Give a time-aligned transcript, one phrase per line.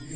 [0.00, 0.06] Y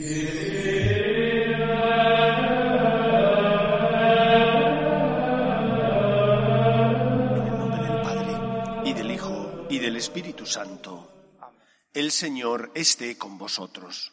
[8.92, 11.12] del Hijo, y del Espíritu Santo.
[11.92, 14.12] El Señor esté con vosotros.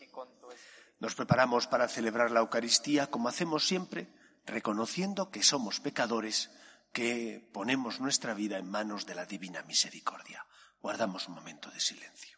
[1.00, 4.14] Nos preparamos para celebrar la Eucaristía como hacemos siempre,
[4.46, 6.52] reconociendo que somos pecadores,
[6.94, 10.46] que ponemos nuestra vida en manos de la divina misericordia.
[10.80, 12.38] Guardamos un momento de silencio.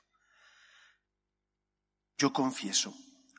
[2.18, 2.96] Yo confieso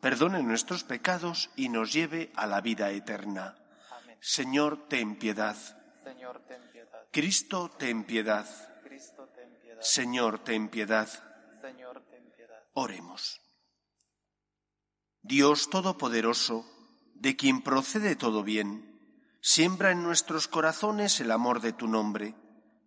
[0.00, 3.56] perdone nuestros pecados y nos lleve a la vida eterna.
[4.20, 5.56] Señor, ten piedad.
[6.04, 7.06] Señor, ten piedad.
[7.12, 8.46] Cristo, ten piedad.
[8.82, 9.82] Cristo, ten piedad.
[9.82, 11.08] Señor, ten piedad.
[11.60, 12.62] Señor, ten piedad.
[12.74, 13.40] Oremos.
[15.22, 16.64] Dios Todopoderoso,
[17.14, 19.00] de quien procede todo bien,
[19.40, 22.34] siembra en nuestros corazones el amor de tu nombre,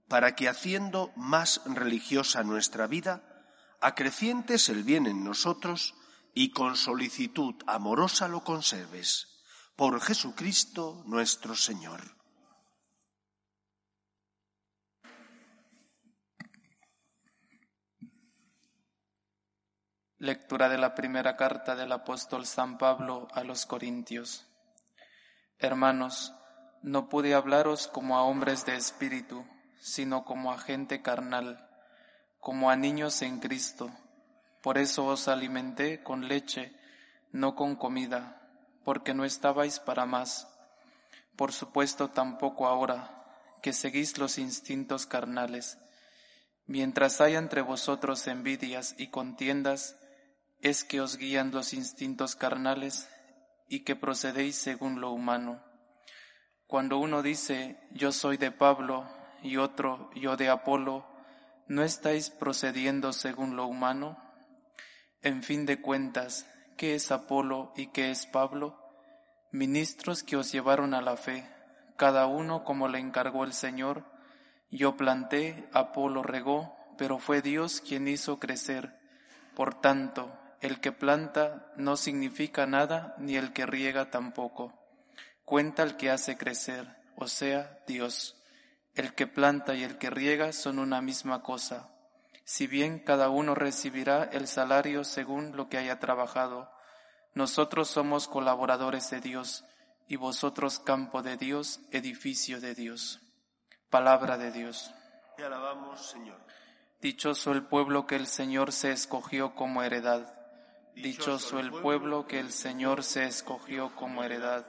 [0.08, 3.24] para que haciendo más religiosa nuestra vida,
[3.82, 5.96] acrecientes el bien en nosotros
[6.34, 9.42] y con solicitud amorosa lo conserves.
[9.76, 12.02] Por Jesucristo nuestro Señor.
[20.18, 24.46] Lectura de la primera carta del apóstol San Pablo a los Corintios.
[25.58, 26.34] Hermanos,
[26.82, 29.46] no pude hablaros como a hombres de espíritu,
[29.80, 31.70] sino como a gente carnal,
[32.40, 33.90] como a niños en Cristo.
[34.62, 36.74] Por eso os alimenté con leche,
[37.32, 38.42] no con comida,
[38.84, 40.48] porque no estabais para más.
[41.36, 43.26] Por supuesto tampoco ahora,
[43.62, 45.78] que seguís los instintos carnales.
[46.66, 49.98] Mientras haya entre vosotros envidias y contiendas,
[50.62, 53.08] es que os guían los instintos carnales
[53.70, 55.64] y que procedéis según lo humano.
[56.68, 59.10] Cuando uno dice yo soy de Pablo
[59.42, 61.08] y otro yo de Apolo,
[61.68, 64.29] ¿no estáis procediendo según lo humano?
[65.22, 68.80] En fin de cuentas, ¿qué es Apolo y qué es Pablo?
[69.52, 71.46] Ministros que os llevaron a la fe,
[71.98, 74.06] cada uno como le encargó el Señor.
[74.72, 78.98] Yo planté, Apolo regó, pero fue Dios quien hizo crecer.
[79.58, 84.74] Por tanto, el que planta no significa nada, ni el que riega tampoco.
[85.44, 88.42] Cuenta el que hace crecer, o sea, Dios.
[88.96, 91.90] El que planta y el que riega son una misma cosa.
[92.50, 96.68] Si bien cada uno recibirá el salario según lo que haya trabajado,
[97.36, 99.66] nosotros somos colaboradores de Dios
[100.08, 103.22] y vosotros campo de Dios, edificio de Dios.
[103.92, 104.92] Palabra de Dios.
[105.38, 106.40] Te alabamos, Señor.
[107.00, 110.34] Dichoso el pueblo que el Señor se escogió como heredad.
[110.96, 114.66] Dichoso el pueblo que el Señor se escogió como heredad.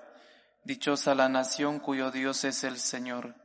[0.64, 3.36] Dichosa la nación cuyo Dios es el Señor,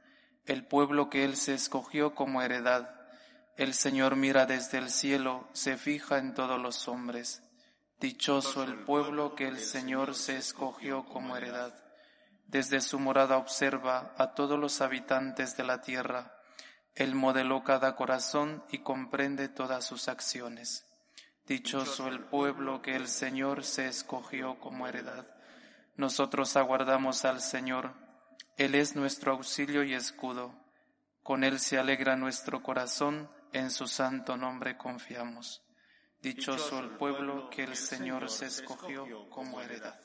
[0.46, 2.95] el pueblo que Él se escogió como heredad.
[3.58, 7.42] El Señor mira desde el cielo, se fija en todos los hombres.
[8.02, 11.74] Dichoso el pueblo que el Señor se escogió como heredad.
[12.48, 16.38] Desde su morada observa a todos los habitantes de la tierra.
[16.96, 20.86] Él modeló cada corazón y comprende todas sus acciones.
[21.48, 25.28] Dichoso el pueblo que el Señor se escogió como heredad.
[25.96, 27.94] Nosotros aguardamos al Señor.
[28.58, 30.54] Él es nuestro auxilio y escudo.
[31.24, 35.64] Con Él se alegra nuestro corazón, en su santo nombre confiamos.
[36.20, 39.98] Dichoso el pueblo que el Señor se escogió como heredad.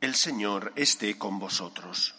[0.00, 2.14] El Señor esté con vosotros.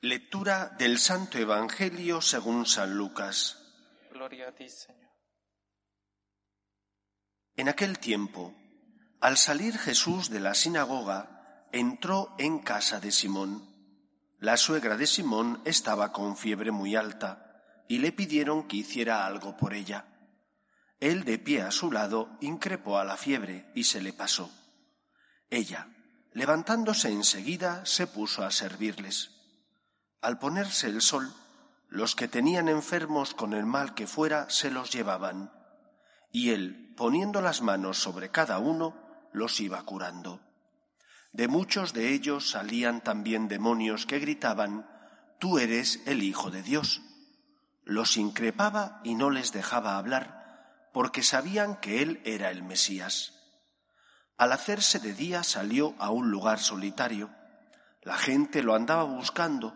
[0.00, 3.56] Lectura del Santo Evangelio según San Lucas.
[4.10, 5.09] Gloria a ti, Señor.
[7.56, 8.54] En aquel tiempo,
[9.20, 13.68] al salir Jesús de la sinagoga, entró en casa de Simón.
[14.38, 19.56] La suegra de Simón estaba con fiebre muy alta y le pidieron que hiciera algo
[19.56, 20.06] por ella.
[21.00, 24.50] Él de pie a su lado increpó a la fiebre y se le pasó.
[25.50, 25.88] Ella,
[26.32, 29.32] levantándose enseguida, se puso a servirles.
[30.22, 31.32] Al ponerse el sol,
[31.88, 35.50] los que tenían enfermos con el mal que fuera se los llevaban,
[36.32, 38.94] y él, poniendo las manos sobre cada uno,
[39.32, 40.40] los iba curando.
[41.32, 44.86] De muchos de ellos salían también demonios que gritaban,
[45.38, 47.00] Tú eres el Hijo de Dios.
[47.84, 53.32] Los increpaba y no les dejaba hablar, porque sabían que él era el Mesías.
[54.36, 57.30] Al hacerse de día salió a un lugar solitario.
[58.02, 59.74] La gente lo andaba buscando,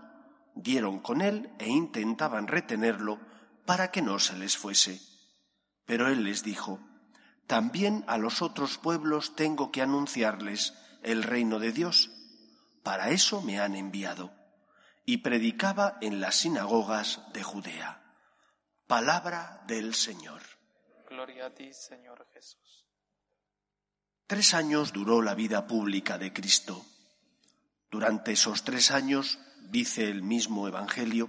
[0.54, 3.18] dieron con él e intentaban retenerlo
[3.64, 5.00] para que no se les fuese.
[5.86, 6.80] Pero él les dijo,
[7.46, 12.10] También a los otros pueblos tengo que anunciarles el reino de Dios.
[12.82, 14.32] Para eso me han enviado.
[15.06, 18.02] Y predicaba en las sinagogas de Judea.
[18.86, 20.42] Palabra del Señor.
[21.08, 22.86] Gloria a ti, Señor Jesús.
[24.26, 26.84] Tres años duró la vida pública de Cristo.
[27.90, 29.38] Durante esos tres años,
[29.70, 31.28] dice el mismo Evangelio,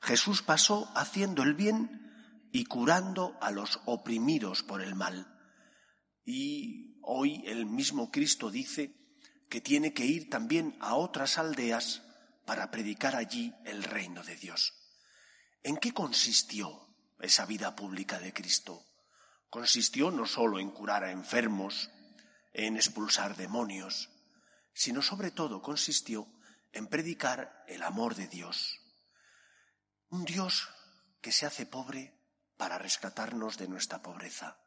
[0.00, 2.09] Jesús pasó haciendo el bien
[2.52, 5.38] y curando a los oprimidos por el mal.
[6.24, 8.94] Y hoy el mismo Cristo dice
[9.48, 12.02] que tiene que ir también a otras aldeas
[12.46, 14.74] para predicar allí el reino de Dios.
[15.62, 16.88] ¿En qué consistió
[17.20, 18.84] esa vida pública de Cristo?
[19.48, 21.90] Consistió no solo en curar a enfermos,
[22.52, 24.10] en expulsar demonios,
[24.72, 26.26] sino sobre todo consistió
[26.72, 28.78] en predicar el amor de Dios.
[30.08, 30.68] Un Dios
[31.20, 32.19] que se hace pobre
[32.60, 34.58] para rescatarnos de nuestra pobreza.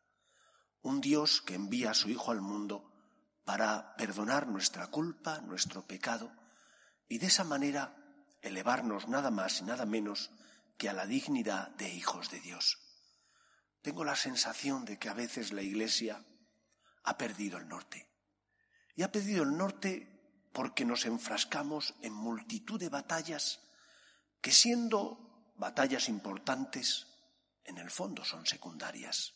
[0.82, 2.92] Un Dios que envía a su Hijo al mundo
[3.46, 6.32] para perdonar nuestra culpa, nuestro pecado,
[7.08, 7.96] y de esa manera
[8.42, 10.32] elevarnos nada más y nada menos
[10.76, 12.80] que a la dignidad de hijos de Dios.
[13.84, 16.26] Tengo la sensación de que a veces la Iglesia
[17.04, 18.10] ha perdido el norte.
[18.96, 23.60] Y ha perdido el norte porque nos enfrascamos en multitud de batallas
[24.42, 27.13] que siendo batallas importantes,
[27.66, 29.34] en el fondo son secundarias.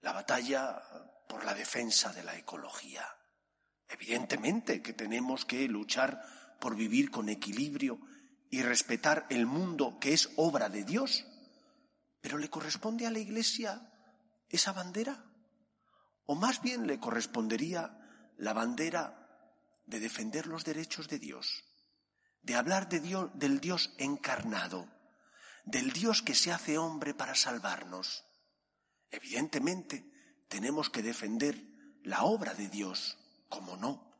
[0.00, 0.82] La batalla
[1.28, 3.06] por la defensa de la ecología.
[3.88, 6.22] Evidentemente que tenemos que luchar
[6.60, 8.00] por vivir con equilibrio
[8.50, 11.24] y respetar el mundo que es obra de Dios.
[12.20, 13.90] Pero ¿le corresponde a la Iglesia
[14.48, 15.24] esa bandera?
[16.26, 17.96] ¿O más bien le correspondería
[18.36, 19.20] la bandera
[19.86, 21.64] de defender los derechos de Dios,
[22.42, 24.88] de hablar de Dios, del Dios encarnado,
[25.70, 28.24] del Dios que se hace hombre para salvarnos?
[29.10, 30.10] Evidentemente,
[30.48, 31.56] tenemos que defender
[32.02, 33.18] la obra de Dios,
[33.48, 34.10] como no.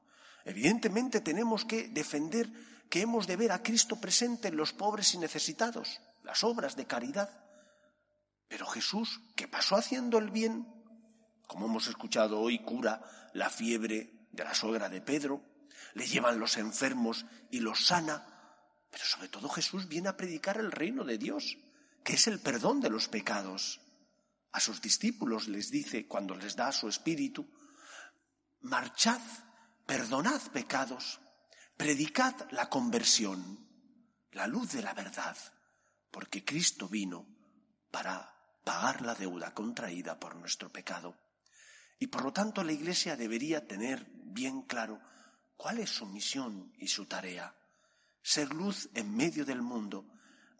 [0.45, 2.51] Evidentemente tenemos que defender
[2.89, 6.87] que hemos de ver a Cristo presente en los pobres y necesitados, las obras de
[6.87, 7.31] caridad.
[8.49, 10.67] Pero Jesús, que pasó haciendo el bien,
[11.47, 13.03] como hemos escuchado hoy, cura
[13.33, 15.43] la fiebre de la suegra de Pedro,
[15.95, 18.27] le llevan los enfermos y los sana,
[18.91, 21.57] pero sobre todo Jesús viene a predicar el reino de Dios,
[22.05, 23.81] que es el perdón de los pecados
[24.53, 27.49] a sus discípulos les dice cuando les da su espíritu,
[28.61, 29.21] marchad,
[29.87, 31.21] perdonad pecados,
[31.77, 33.69] predicad la conversión,
[34.33, 35.37] la luz de la verdad,
[36.11, 37.27] porque Cristo vino
[37.91, 41.17] para pagar la deuda contraída por nuestro pecado.
[41.99, 45.01] Y por lo tanto la Iglesia debería tener bien claro
[45.57, 47.55] cuál es su misión y su tarea.
[48.23, 50.07] Ser luz en medio del mundo,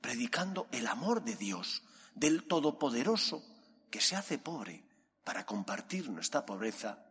[0.01, 1.83] predicando el amor de Dios,
[2.15, 3.43] del Todopoderoso,
[3.91, 4.85] que se hace pobre
[5.25, 7.05] para compartir nuestra pobreza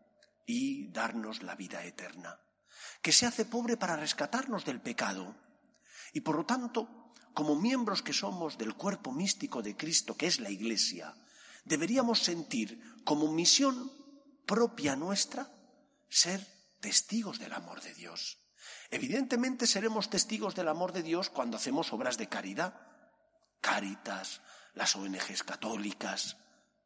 [0.46, 2.40] y darnos la vida eterna,
[3.02, 5.36] que se hace pobre para rescatarnos del pecado
[6.14, 10.40] y por lo tanto, como miembros que somos del cuerpo místico de Cristo, que es
[10.40, 11.14] la Iglesia,
[11.66, 13.92] deberíamos sentir como misión
[14.46, 15.52] propia nuestra
[16.10, 16.46] ser
[16.80, 18.40] testigos del amor de Dios.
[18.92, 22.74] Evidentemente seremos testigos del amor de Dios cuando hacemos obras de caridad,
[23.62, 24.42] Cáritas,
[24.74, 26.38] las ONGs católicas,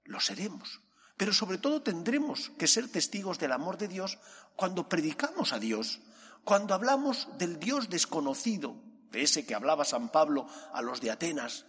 [0.03, 0.81] lo seremos.
[1.17, 4.17] Pero sobre todo tendremos que ser testigos del amor de Dios
[4.55, 6.01] cuando predicamos a Dios,
[6.43, 8.75] cuando hablamos del Dios desconocido,
[9.11, 11.65] de ese que hablaba San Pablo a los de Atenas,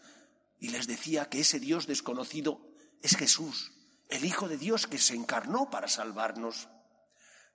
[0.59, 2.61] y les decía que ese Dios desconocido
[3.03, 3.73] es Jesús,
[4.09, 6.69] el Hijo de Dios que se encarnó para salvarnos.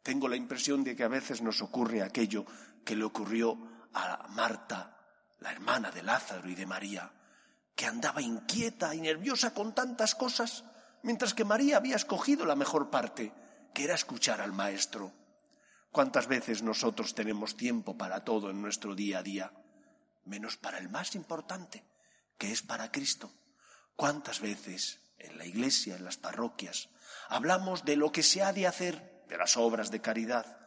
[0.04, 2.46] Tengo la impresión de que a veces nos ocurre aquello
[2.86, 3.58] que le ocurrió
[3.94, 4.98] a Marta,
[5.40, 7.12] la hermana de Lázaro y de María,
[7.76, 10.64] que andaba inquieta y nerviosa con tantas cosas
[11.04, 13.32] mientras que María había escogido la mejor parte,
[13.74, 15.14] que era escuchar al Maestro.
[15.92, 19.52] ¿Cuántas veces nosotros tenemos tiempo para todo en nuestro día a día?
[20.26, 21.84] Menos para el más importante,
[22.38, 23.32] que es para Cristo.
[23.96, 26.90] ¿Cuántas veces en la iglesia, en las parroquias,
[27.28, 30.58] hablamos de lo que se ha de hacer, de las obras de caridad,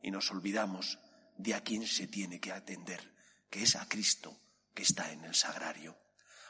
[0.00, 0.98] y nos olvidamos
[1.36, 3.12] de a quién se tiene que atender,
[3.50, 4.38] que es a Cristo
[4.72, 5.96] que está en el sagrario.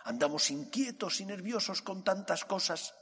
[0.04, 2.94] Andamos inquietos y nerviosos con tantas cosas,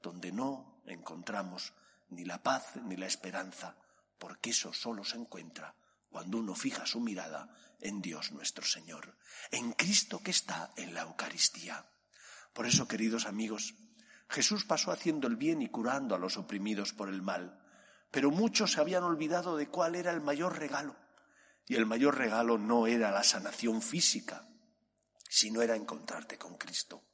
[0.00, 1.72] donde no encontramos
[2.10, 3.76] ni la paz ni la esperanza,
[4.18, 5.74] porque eso solo se encuentra
[6.10, 9.16] cuando uno fija su mirada en Dios nuestro Señor,
[9.50, 11.86] en Cristo que está en la Eucaristía.
[12.52, 13.74] Por eso, queridos amigos,
[14.28, 17.60] Jesús pasó haciendo el bien y curando a los oprimidos por el mal,
[18.10, 20.96] pero muchos se habían olvidado de cuál era el mayor regalo.
[21.66, 24.48] Y el mayor regalo no era la sanación física,
[25.28, 27.04] sino era encontrarte con Cristo,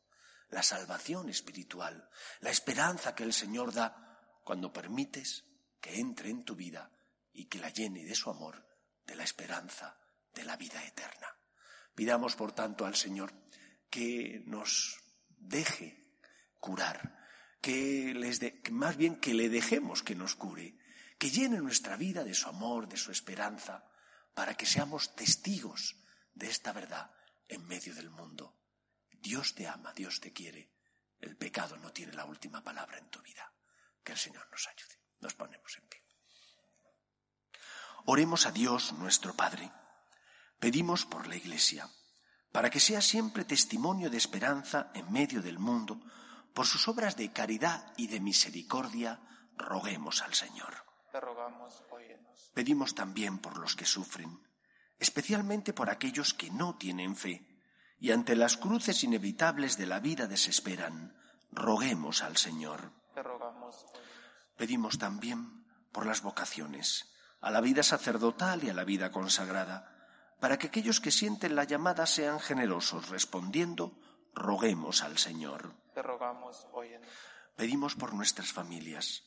[0.51, 2.09] la salvación espiritual,
[2.41, 5.45] la esperanza que el Señor da cuando permites
[5.81, 6.91] que entre en tu vida
[7.33, 8.65] y que la llene de su amor,
[9.05, 9.99] de la esperanza,
[10.33, 11.27] de la vida eterna.
[11.95, 13.33] Pidamos, por tanto, al Señor
[13.91, 16.05] que nos deje
[16.61, 17.19] curar,
[17.61, 20.77] que les de, más bien que le dejemos que nos cure,
[21.19, 23.85] que llene nuestra vida de su amor, de su esperanza,
[24.35, 25.97] para que seamos testigos
[26.35, 27.11] de esta verdad
[27.49, 28.57] en medio del mundo.
[29.11, 30.73] Dios te ama, Dios te quiere.
[31.21, 33.53] El pecado no tiene la última palabra en tu vida.
[34.03, 35.01] Que el Señor nos ayude.
[35.21, 36.03] Nos ponemos en pie.
[38.07, 39.73] Oremos a Dios nuestro Padre.
[40.59, 41.89] Pedimos por la Iglesia,
[42.53, 46.01] para que sea siempre testimonio de esperanza en medio del mundo,
[46.53, 49.21] por sus obras de caridad y de misericordia,
[49.57, 50.84] roguemos al Señor.
[52.55, 54.41] Pedimos también por los que sufren,
[54.99, 57.47] especialmente por aquellos que no tienen fe
[58.01, 61.17] y ante las cruces inevitables de la vida desesperan.
[61.53, 62.93] Roguemos al Señor.
[64.57, 69.91] Pedimos también por las vocaciones, a la vida sacerdotal y a la vida consagrada,
[70.41, 73.99] para que aquellos que sienten la llamada sean generosos respondiendo,
[74.35, 75.75] roguemos al Señor.
[77.57, 79.23] Pedimos por nuestras familias,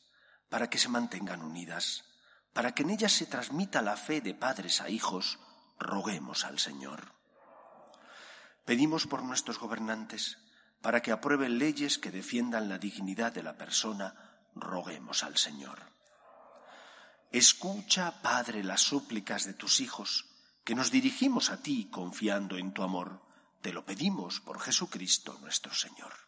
[0.48, 2.04] para que se mantengan unidas,
[2.52, 5.38] para que en ellas se transmita la fe de padres a hijos,
[5.78, 7.14] roguemos al Señor.
[8.64, 10.38] Pedimos por nuestros gobernantes,
[10.82, 14.14] para que aprueben leyes que defiendan la dignidad de la persona,
[14.54, 15.92] roguemos al Señor.
[17.32, 20.26] Escucha, Padre, las súplicas de tus hijos,
[20.64, 23.22] que nos dirigimos a ti confiando en tu amor.
[23.62, 26.27] Te lo pedimos por Jesucristo nuestro Señor.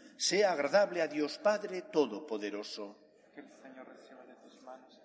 [0.21, 2.95] sea agradable a Dios Padre Todopoderoso.
[3.33, 5.01] Que el Señor reciba de tus manos.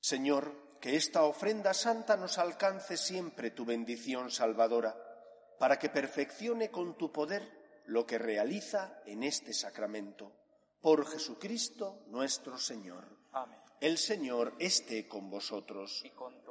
[0.00, 4.96] Señor, que esta ofrenda santa nos alcance siempre tu bendición salvadora,
[5.58, 10.32] para que perfeccione con tu poder lo que realiza en este sacramento.
[10.80, 13.04] Por Jesucristo nuestro Señor.
[13.32, 13.60] Amén.
[13.78, 16.00] El Señor esté con vosotros.
[16.02, 16.41] Y con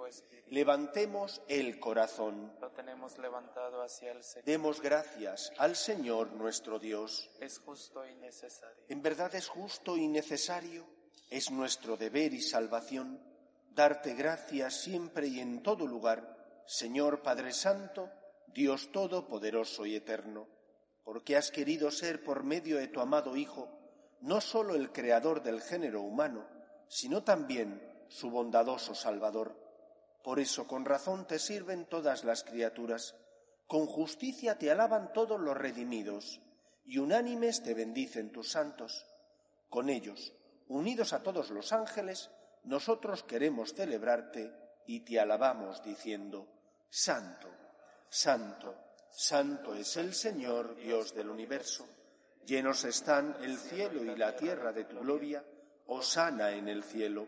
[0.48, 2.54] Levantemos el corazón.
[2.60, 4.46] Lo tenemos levantado hacia el Señor.
[4.46, 7.30] Demos gracias al Señor nuestro Dios.
[7.40, 8.84] Es justo y necesario.
[8.90, 10.86] En verdad es justo y necesario.
[11.30, 13.32] Es nuestro deber y salvación
[13.74, 18.10] darte gracias siempre y en todo lugar, Señor Padre Santo,
[18.48, 20.48] Dios Todopoderoso y Eterno,
[21.04, 23.70] porque has querido ser por medio de tu amado Hijo,
[24.22, 26.46] no sólo el creador del género humano,
[26.88, 29.56] sino también su bondadoso Salvador.
[30.24, 33.16] Por eso con razón te sirven todas las criaturas,
[33.68, 36.42] con justicia te alaban todos los redimidos,
[36.86, 39.06] y unánimes te bendicen tus santos.
[39.70, 40.34] Con ellos,
[40.68, 42.30] unidos a todos los ángeles,
[42.64, 44.54] nosotros queremos celebrarte
[44.86, 46.48] y te alabamos diciendo,
[46.90, 47.48] Santo,
[48.10, 48.76] Santo,
[49.10, 51.88] Santo es el Señor, Dios del universo.
[52.46, 55.44] Llenos están el cielo y la tierra de tu gloria,
[55.88, 57.28] Osana en el cielo.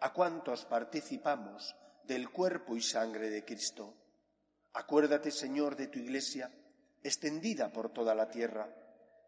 [0.00, 3.94] a cuantos participamos del cuerpo y sangre de Cristo.
[4.72, 6.50] Acuérdate, Señor, de tu Iglesia,
[7.02, 8.68] extendida por toda la tierra,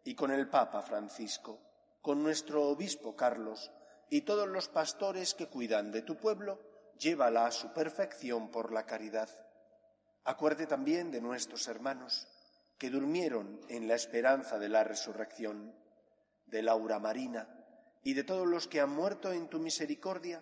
[0.07, 1.59] y con el Papa Francisco,
[2.01, 3.71] con nuestro Obispo Carlos
[4.09, 6.61] y todos los pastores que cuidan de tu pueblo,
[6.97, 9.29] llévala a su perfección por la caridad.
[10.23, 12.27] Acuerde también de nuestros hermanos
[12.77, 15.75] que durmieron en la esperanza de la resurrección,
[16.45, 17.49] de Laura Marina
[18.01, 20.41] y de todos los que han muerto en tu misericordia,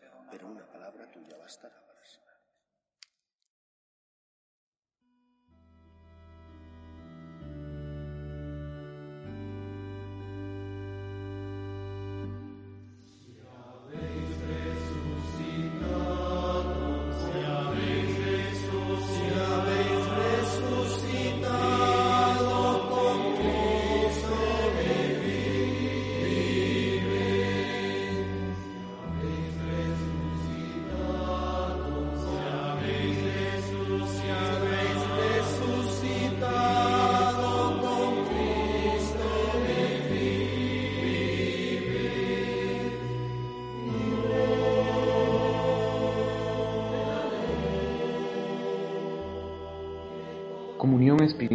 [0.31, 1.90] pero una palabra tuya bastará.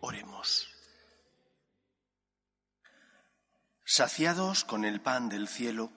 [0.00, 0.68] Oremos.
[3.84, 5.90] Saciados con el pan del cielo,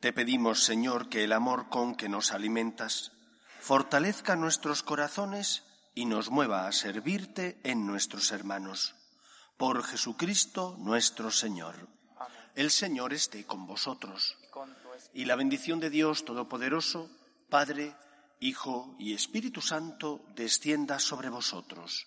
[0.00, 3.12] te pedimos, Señor, que el amor con que nos alimentas
[3.60, 8.94] fortalezca nuestros corazones y nos mueva a servirte en nuestros hermanos.
[9.56, 11.88] Por Jesucristo nuestro Señor.
[12.54, 14.36] El Señor esté con vosotros.
[15.14, 17.10] Y la bendición de Dios Todopoderoso,
[17.48, 17.96] Padre,
[18.40, 22.06] Hijo y Espíritu Santo, descienda sobre vosotros